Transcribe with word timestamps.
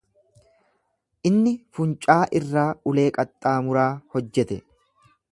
Inni 1.29 1.51
funcaa 1.79 2.17
irraa 2.39 2.65
ulee 2.93 3.05
qaxxaamuraa 3.17 3.89
hojjete. 4.15 4.57